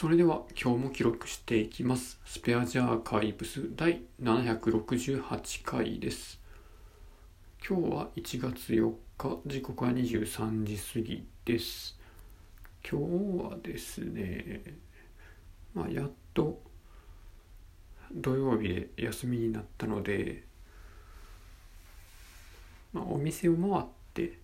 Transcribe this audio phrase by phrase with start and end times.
[0.00, 2.20] それでは今日も記録していきます。
[2.24, 6.38] スペアジャーカイブス第768回です。
[7.68, 11.98] 今日は1月4日、時刻は23時過ぎです。
[12.88, 14.62] 今日はですね、
[15.74, 16.62] まあ、やっと
[18.14, 20.44] 土曜日で休みになったので、
[22.92, 24.38] まあ、お店を回って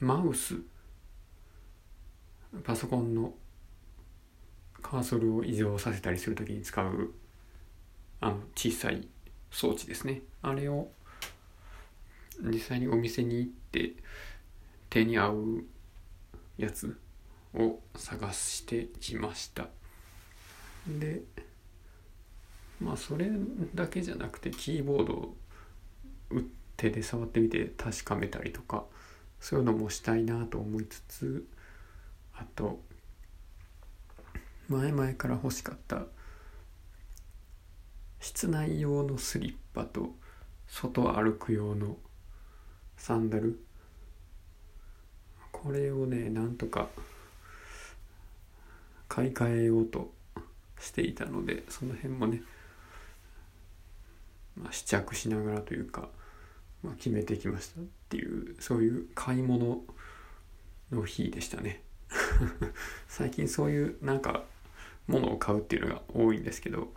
[0.00, 0.56] マウス
[2.62, 3.32] パソコンの
[4.90, 7.12] カーソルを移動させたりするときに使う
[8.20, 9.06] あの小さい
[9.52, 10.22] 装置ですね。
[10.42, 10.88] あれを
[12.42, 13.94] 実際にお店に行って
[14.88, 15.64] 手に合う
[16.58, 16.98] やつ
[17.54, 19.68] を探してきました。
[20.88, 21.22] で
[22.80, 23.30] まあそれ
[23.76, 25.36] だけじゃなくてキーボードを
[26.76, 28.84] 手で触ってみて確かめたりとか
[29.38, 31.46] そういうのもしたいなと思いつつ
[32.34, 32.80] あと
[34.70, 36.04] 前々から欲しかった
[38.20, 40.10] 室内用のスリッパと
[40.68, 41.96] 外歩く用の
[42.96, 43.58] サンダル。
[45.50, 46.86] これをねなんとか
[49.08, 50.12] 買い替えようと
[50.78, 52.42] していたのでその辺もね、
[54.56, 56.08] まあ、試着しながらというか、
[56.84, 59.80] まあ、決めてきましたっていうそういう買い物
[60.92, 61.82] の日でしたね。
[63.08, 64.44] 最近そういうなんか
[65.10, 66.92] ものを買うっていうのが多いんですけど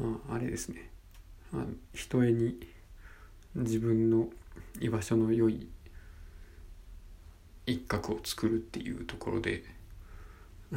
[0.00, 0.90] ああれですね。
[1.54, 2.58] あひとえに
[3.54, 4.28] 自分の
[4.80, 5.68] 居場所の良い
[7.66, 9.62] 一角を作るっていうところで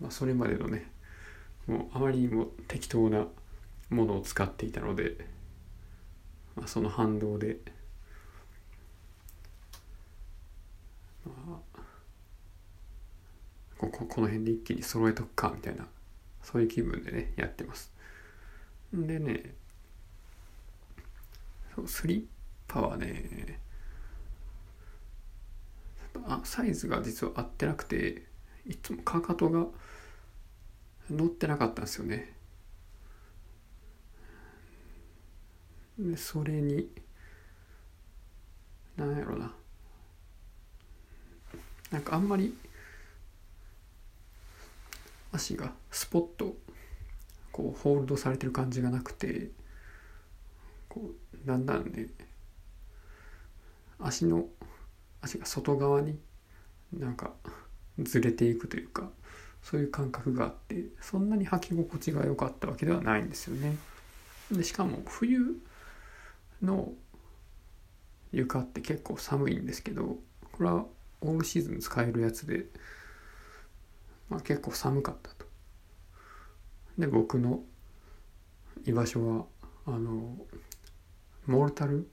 [0.00, 0.90] まあそれまでのね
[1.66, 3.28] もうあまりにも適当な
[3.90, 5.28] ものを使っていたので、
[6.56, 7.60] まあ、その反動で
[11.24, 11.80] まあ、
[13.78, 15.86] こここの辺で一気に揃えとくかみたいな
[16.42, 17.92] そういう気分でねやってます。
[18.92, 19.54] でね
[21.74, 22.24] そうスリッ
[22.68, 23.60] パはね
[26.26, 28.26] あサイズが実は合ってなくて
[28.66, 29.66] いつもかかとが
[31.10, 32.34] 乗ってなかったんですよね。
[35.98, 36.88] でそれに
[38.96, 39.54] なんやろな。
[41.92, 42.56] なんかあんまり
[45.30, 46.56] 足がスポッと
[47.52, 49.50] こうホールドされてる感じがなくて
[50.88, 52.08] こうだんだんね
[53.98, 54.46] 足の
[55.20, 56.18] 足が外側に
[56.92, 57.32] なんか
[57.98, 59.08] ずれていくというか
[59.62, 63.76] そういう感覚があってそんなに履き心地が良かったわけではないんですよね。
[64.50, 65.56] でしかも冬
[66.62, 66.92] の
[68.32, 70.18] 床って結構寒いんですけど
[70.52, 70.84] これは
[71.22, 72.66] オールシーズン使えるやつで、
[74.28, 75.46] まあ、結構寒かったと。
[76.98, 77.60] で僕の
[78.84, 79.46] 居場所は
[79.86, 80.36] あの
[81.46, 82.08] モルタル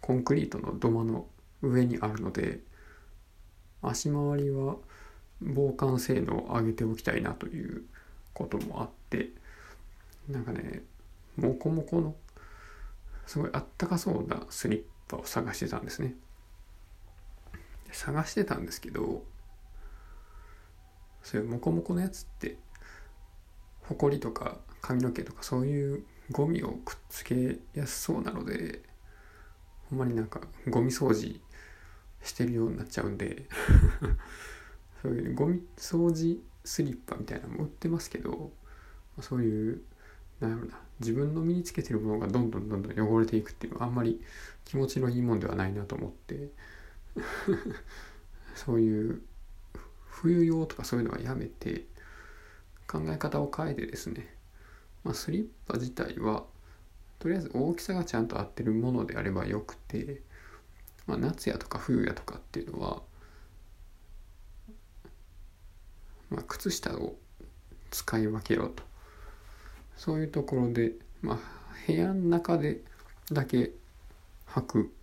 [0.00, 1.26] コンクリートの土間の
[1.62, 2.60] 上にあるので
[3.82, 4.76] 足回りは
[5.40, 7.84] 防寒性能を上げておきたいなという
[8.32, 9.30] こともあって
[10.28, 10.82] なんかね
[11.36, 12.14] モコモコの
[13.26, 16.14] すごいあったかそうなスリッパを探してたんですね。
[17.96, 19.24] 探してたんですけど
[21.22, 22.58] そういうモコモコのやつって
[23.82, 28.82] ほこりとか髪の毛とかそういうゴミをくっつけやすそうなので
[29.90, 31.40] ほんまになんかゴミ掃除
[32.22, 33.46] してるようになっちゃうんで
[35.02, 38.52] そういうゴミ掃除スリッパみたいなのも売ってますけど
[39.20, 39.82] そういう
[40.40, 44.20] なんやろな自分の身につけてるものがどんどんどんどん汚れていくっていうのはあんまり
[44.64, 46.50] 気持ちのいいもんではないなと思って
[48.54, 49.22] そういう
[50.06, 51.86] 冬用とかそういうのはやめて
[52.86, 54.36] 考え方を変えてですね、
[55.02, 56.44] まあ、スリッパ自体は
[57.18, 60.22] とりあえず大きさがちゃんと合ってるものであればよくて、
[61.06, 63.02] まあ、夏やとか冬やとかっていうのは、
[66.30, 67.16] まあ、靴下を
[67.90, 68.82] 使い分けろと。
[69.96, 70.92] そういうところで、
[71.22, 71.38] まあ、
[71.86, 72.80] 部屋の中で
[73.32, 73.70] だけ
[74.48, 74.94] 履く。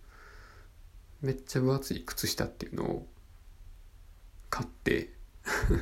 [1.22, 3.06] めっちゃ分厚い靴下っていうのを
[4.50, 5.12] 買って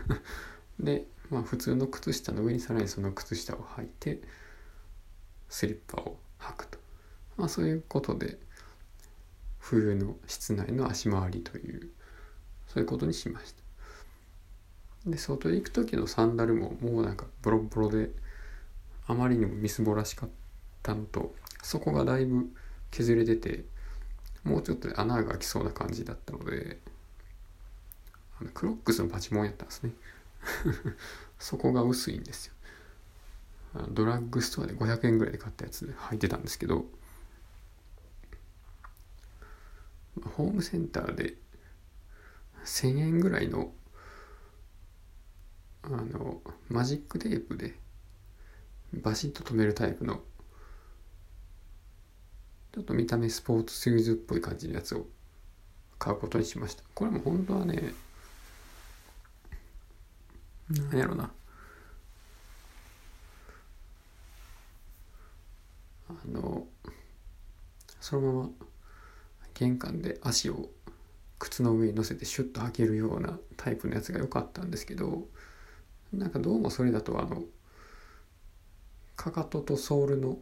[0.78, 4.20] で、まあ、普通の靴下の上にさらにその靴下を履いて
[5.48, 6.78] スリッパを履くと、
[7.36, 8.38] まあ、そういうことで
[9.58, 11.90] 冬の室内の足回りという
[12.68, 13.60] そういうことにしました。
[15.06, 18.10] で外へ行く時のサンダルももうなんかボロボロで
[19.06, 20.30] あまりにもみすぼらしかっ
[20.82, 22.50] たのとそこがだいぶ
[22.90, 23.64] 削れてて
[24.44, 26.78] もうちょっと穴が開きそうな感じだったので
[28.40, 29.92] あのクロックスのパチモンやったんですね。
[31.38, 32.54] そこが薄いんですよ。
[33.90, 36.86] ドラッグストアで500円ぐらいで買ったやつで履いてたんですけど
[40.34, 41.36] ホームセンターで
[42.64, 43.72] 1000円ぐらいの
[45.82, 47.74] あのマジックテープで
[48.92, 50.20] バシッと止めるタイプの
[52.72, 55.06] ちょっと見た目スポーツシューズっぽい感じのやつを
[55.98, 56.84] 買うことにしました。
[56.94, 57.92] これも本当はね
[60.70, 61.30] なんやろな。
[66.08, 66.66] あの
[68.00, 68.50] そのまま
[69.54, 70.70] 玄関で足を
[71.38, 75.26] 靴の上に乗せてシュッと履けるようなタイプのやつが良かったんですけど
[76.12, 77.42] なんかどうもそれだとあの
[79.16, 80.38] かかととソールの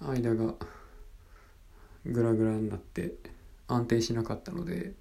[0.00, 0.54] 間が
[2.12, 3.14] グラグラになって
[3.68, 4.94] 安定しなかったので、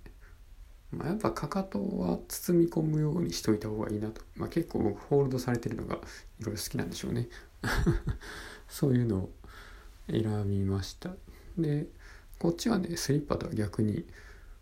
[0.92, 7.28] まあ、やっぱかかとは包み込むようにしといた方がいいなと、まあ、結構僕ホールドされてるのがいろいろ好きなんでしょうね。
[8.68, 9.34] そういうのを
[10.10, 11.16] 選びました。
[11.58, 11.88] で
[12.40, 14.06] こっちはねスリッパとは逆に、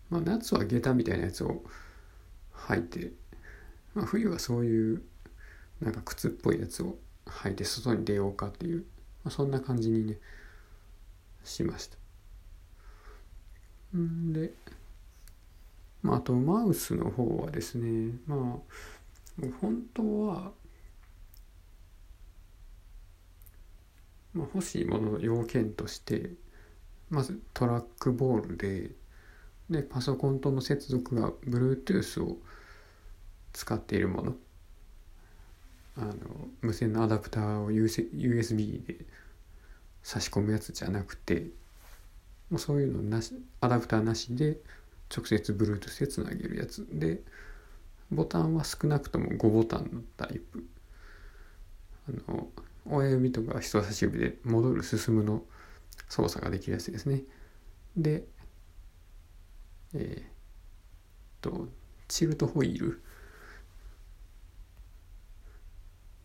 [0.10, 1.64] まあ、夏は下駄みたいなやつを
[2.54, 3.12] 履いて、
[3.94, 5.02] まあ、冬はそういう
[5.82, 8.86] なんか靴っぽいやつを履いて外に出ようかっていう、
[9.24, 10.20] まあ、そんな感じにね
[11.44, 12.03] しました。
[13.98, 14.52] んで、
[16.02, 18.40] まあ、あとマウスの方はですねまあ
[19.62, 20.52] 本当は、
[24.34, 26.32] まあ、欲しいものの要件として
[27.10, 28.92] まずトラックボールで
[29.70, 32.38] でパソコンとの接続が Bluetooth を
[33.54, 34.36] 使っているもの。
[35.96, 36.14] あの
[36.62, 39.06] 無線のアダプターを USB で
[40.02, 41.50] 差し込むやつじゃなくて
[42.54, 44.58] もうそういうのなしアダプターなしで
[45.10, 47.24] 直接 Bluetooth でつなげるやつで
[48.12, 50.64] ボタンは少なくとも5ボタンのタイプ。
[52.08, 52.50] あの
[52.86, 55.42] 親指とか人差し指で戻る進むの
[56.10, 57.24] 操作ができるやつですね。
[57.98, 58.24] で
[59.96, 60.26] えー、っ
[61.42, 61.70] と
[62.08, 63.02] チルトホイール。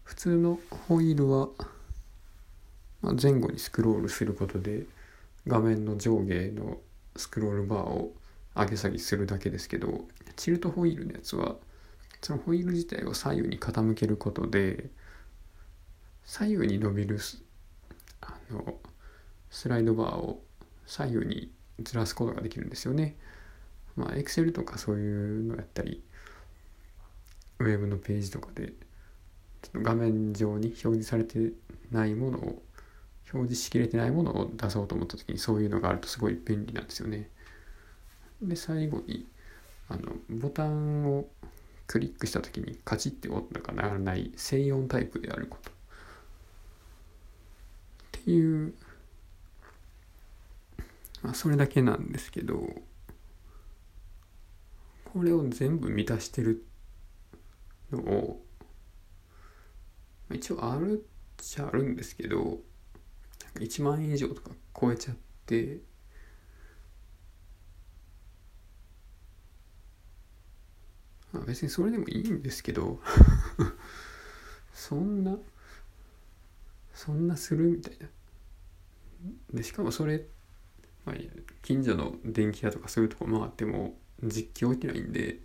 [0.04, 1.48] 普通のホイールは
[3.00, 4.84] 前後にスクロールすることで
[5.48, 6.78] 画面の上下の
[7.16, 8.14] スクロールバーを
[8.54, 10.06] 上げ下げするだけですけど
[10.36, 11.56] チルトホイールのやつは
[12.20, 14.90] そのホイール自体を左右に傾けることで
[16.24, 17.18] 左右に伸びる
[18.20, 18.74] あの
[19.50, 20.42] スライドバーを
[20.86, 23.16] 左右にずらすことができるんですよね。
[23.96, 26.02] まあ、Excel とかそういうのやったり、
[27.58, 28.68] ウェブのページとかで、
[29.62, 31.52] ちょっと画面上に表示されて
[31.90, 32.62] ないものを
[33.32, 37.28] 表示しきれてないものを出そうと思った時にそういうのがあるとすごい便利なんですよね。
[38.40, 39.26] で最後に
[39.88, 41.28] あのボタンを
[41.86, 45.72] クリックした時にカチッて音が鳴らない静音タイプであることっ
[48.24, 48.74] ていう
[51.22, 52.62] まあそれだけなんですけど
[55.04, 56.64] これを全部満たしてる
[57.90, 58.42] のを
[60.30, 62.58] 一応あるっちゃあるんですけど
[63.58, 65.16] 1万円以上とか超えちゃっ
[65.46, 65.78] て
[71.34, 73.00] あ別にそれでもいいんですけど
[74.72, 75.36] そんな
[76.94, 78.08] そんなするみたいな。
[79.52, 80.24] でしかもそれ、
[81.04, 81.16] まあ、
[81.62, 85.38] 近所の電気屋とかそういうとこ回っても実況起きないんで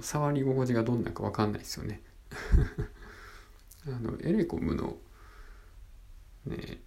[0.00, 2.02] 触り心地がどんなか分かんないですよね。
[3.86, 4.98] あのエレコムの
[6.46, 6.80] ね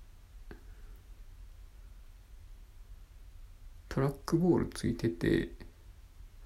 [3.91, 5.49] トラックボールついてて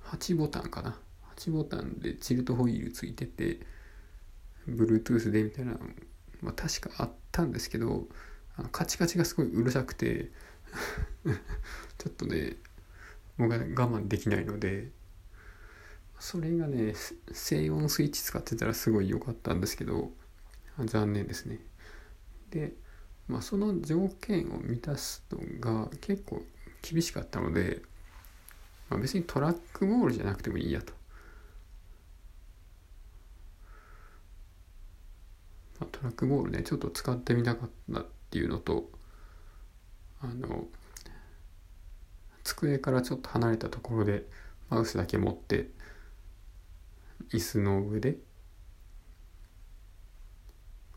[0.05, 0.97] 8ボタンかな。
[1.37, 3.59] 8ボタンでチルトホイールついてて
[4.67, 5.79] Bluetooth でみたいなの、
[6.41, 8.07] まあ、確かあったんですけど
[8.55, 10.31] あのカチカチがすごいうるさくて
[11.99, 12.55] ちょっとね
[13.37, 14.89] 僕は我慢できないので
[16.19, 16.95] それがね
[17.31, 20.11] 静音スイッチ使ってたらすごい良かったんですけど
[20.79, 21.59] 残念ですね。
[22.49, 22.73] で、
[23.27, 26.43] まあ、その条件を満たすのが結構
[26.87, 27.81] 厳しかったので、
[28.89, 30.93] まあ、別にトラックボールじゃなくてもいいやと。
[35.79, 38.89] まあ、トラックボールねちょっと使ってみたかったっていうのと
[40.21, 40.67] あの
[42.43, 44.23] 机からちょっと離れたところで
[44.69, 45.69] マウスだけ持って
[47.33, 48.17] 椅子の上で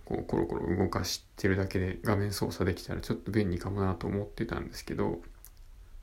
[0.04, 5.20] こうコロコロ動かしてるだけで画面操作できたらちょっと便利かもなと思ってたんですけど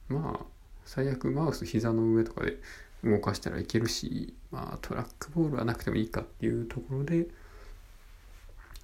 [0.09, 0.45] まあ
[0.85, 2.57] 最悪マウス膝の上とかで
[3.03, 7.27] 動かしたらいけるし、まあ、トラックボールはなくてもいいかっていうところで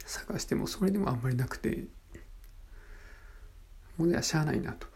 [0.06, 1.86] 探してもそれでもあんまりなくて
[3.98, 4.88] もうではしゃあないなと。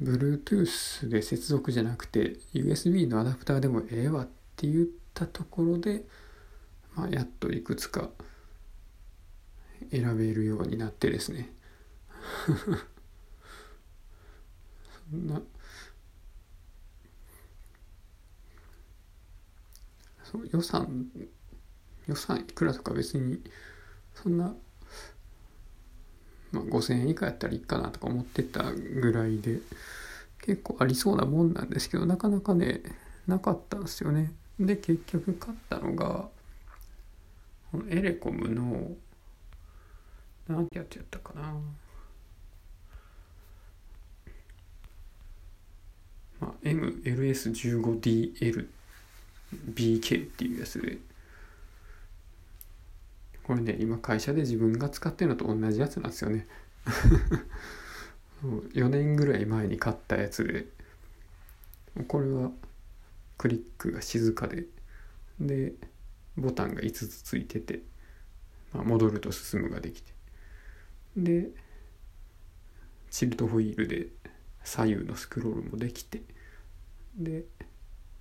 [0.00, 6.04] Bluetooth で接続じゃなくて USB のアダプターでもええわって言ったところで、
[6.94, 8.10] まあ、やっといくつか
[9.90, 11.50] 選べるようになってですね。
[15.10, 15.40] そんな
[20.30, 21.06] そう予算
[22.06, 23.40] 予算いくらとか別に
[24.14, 24.54] そんな、
[26.52, 29.60] まあ、5,000円以下やったらいいかなとか思ってたぐらいで
[30.40, 32.82] 結構ありそうなもんなんですけどなかなかね
[33.26, 34.32] なかったんですよね。
[34.58, 36.28] で結局買ったのが
[37.70, 38.92] このエレコムの
[40.48, 41.54] なんてやつやったかな
[46.40, 48.68] まあ、MLS15DL
[49.54, 50.98] BK っていうやつで。
[53.42, 56.46] これね今会社で自分が使ってるのと同じやつなんですよね。
[58.74, 60.66] 4年ぐらい前に買ったやつで。
[62.06, 62.52] これは
[63.36, 64.66] クリックが静かで。
[65.40, 65.72] で
[66.36, 67.80] ボタンが5つついてて、
[68.72, 70.12] まあ、戻ると進むができて。
[71.16, 71.48] で
[73.10, 74.08] チルトホイールで
[74.62, 76.22] 左右のスクロールもできて。
[77.16, 77.44] で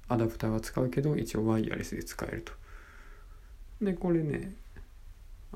[0.09, 2.53] アダプターは使うけど一応ワイヤレスで使えると。
[3.81, 4.55] でこれね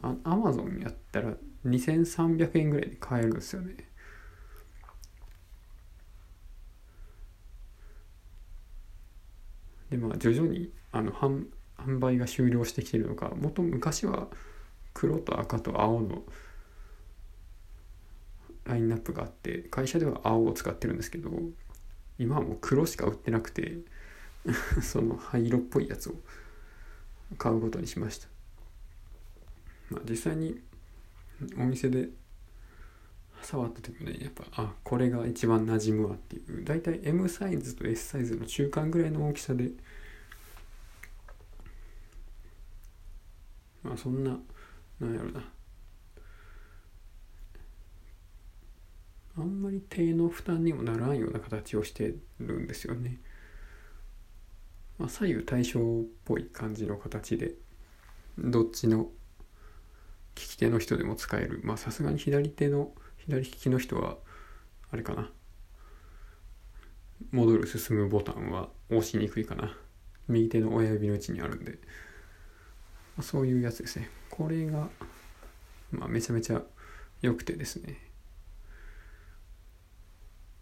[0.01, 1.33] あアマゾンやったら
[1.65, 3.75] 2300円ぐらいで買えるんですよね。
[9.89, 11.45] でまあ徐々にあの販
[11.77, 14.27] 販売が終了してきてるのかもと昔は
[14.93, 16.23] 黒と赤と青の
[18.65, 21.29] ラインナップがあって会社では青を使ってるんですけど
[22.19, 23.79] 今はもう黒しか売ってなくて
[24.81, 26.15] その灰色っぽいやつを
[27.37, 28.27] 買うことにしました、
[29.89, 30.61] まあ、実際に
[31.57, 32.09] お店で
[33.41, 36.63] 触った時もねやっぱあこれが一番馴染むわっていう。
[36.63, 39.71] 大体 M サイズと S サイズの中間ぐらいの大きさで
[43.83, 44.37] まあそんな
[44.99, 45.43] なんやろな。
[49.37, 53.19] あんまり手の負担にもならんような形をしてるんですよね。
[55.01, 57.55] まあ、左右対称っぽい感じの形で
[58.37, 59.09] どっちの
[60.35, 61.59] 利き手の人でも使える。
[61.63, 64.17] まあさすがに左手の左利きの人は
[64.91, 65.31] あれかな。
[67.31, 69.75] 戻る進むボタンは押しにくいかな。
[70.27, 71.77] 右手の親指の位置にあるんで、ま
[73.17, 74.07] あ、そういうやつですね。
[74.29, 74.87] これが、
[75.89, 76.61] まあ、めちゃめちゃ
[77.23, 77.97] 良くてですね。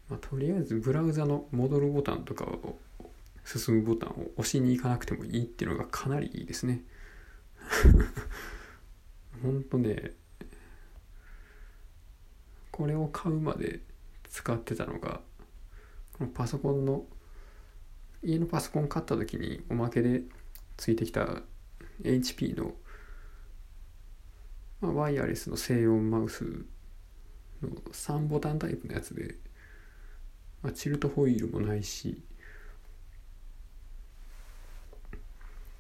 [0.08, 2.80] まあ、とりあえずブラウザの戻るボタンとかを
[3.58, 6.84] 進むボタンを押しに行かなくてもいいっていうのがかなりいいですね。
[9.42, 10.14] ほんとね
[12.72, 13.82] これを買うまで
[14.30, 15.22] 使ってたのが
[16.14, 17.06] このパソコンの
[18.22, 20.24] 家のパソコン買った時におまけで
[20.78, 21.42] ついてきた
[22.04, 22.74] HP の、
[24.82, 26.44] まあ、ワイヤレスの静音マウス
[27.62, 29.36] の3ボタンタイプのやつで
[30.62, 32.22] まあ、チルトホイールもないし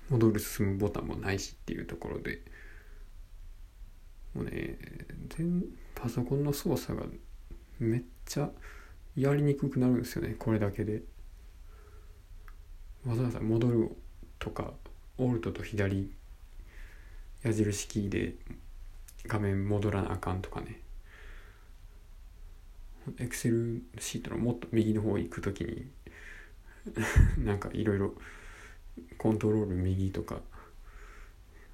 [0.09, 2.41] 戻る進むボタンもないしっていうところで
[4.33, 4.77] もうね
[5.29, 5.63] 全
[5.95, 7.05] パソコンの操作が
[7.79, 8.49] めっちゃ
[9.15, 11.03] やりにくくなるんですよねこれだけで。
[13.05, 13.95] わざわざ戻る
[14.39, 14.73] とか
[15.17, 16.11] オルトと左
[17.43, 18.35] 矢印キーで
[19.25, 20.81] 画面戻らなあかんとかね。
[23.17, 25.89] エクセルシートのもっと右の方行く時に
[27.43, 28.13] なんかいろいろ
[29.17, 30.39] コントロール右とか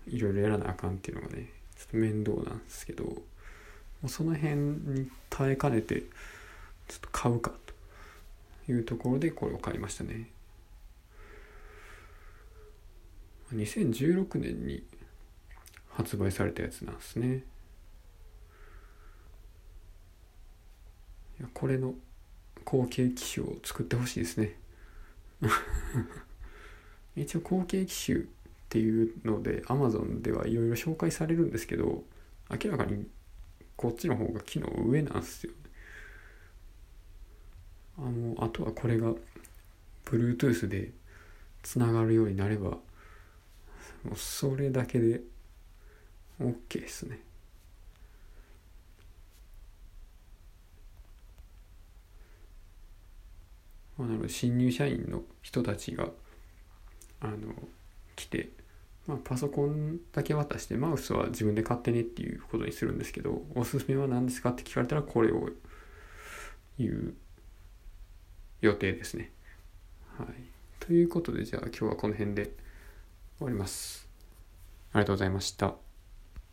[0.08, 3.22] いろいろやらなあかんっていうのがねちょっと面倒なんですけども
[4.04, 6.02] うその辺に耐えかねて
[6.88, 7.52] ちょっと買うか
[8.66, 10.30] というところでこれを買いましたね。
[13.54, 14.84] 2016年に
[15.90, 17.44] 発売されたやつなんですね。
[21.40, 21.94] いやこれの
[22.64, 24.58] 後継機種を作ってほしいですね。
[27.16, 28.24] 一応後継機種っ
[28.70, 32.04] ていうので Amazon ではいろいろ紹介されるんですけど
[32.50, 33.08] 明らかに
[33.76, 35.54] こっちの方が機能上なんですよ
[37.98, 39.14] あのあとはこれが
[40.06, 40.92] Bluetooth で
[41.64, 42.80] つながるようになればも
[44.14, 45.22] うそれだけで
[46.40, 47.20] OK ですね。
[53.98, 56.10] まあ、なので新入社員の人たちが
[57.26, 57.54] あの
[58.16, 58.50] 来て、
[59.08, 65.50] まあ、パソコンだけ渡してマウスは自分で買ってねっていうことにするんですけどおすすめは何ですかって聞かれたらこれを
[66.78, 67.14] 言う
[68.62, 69.32] 予定ですね。
[70.18, 70.28] はい、
[70.80, 72.46] ということでじゃあ今日はこの辺で
[73.38, 74.08] 終わります。
[74.94, 75.85] ありがとうございました。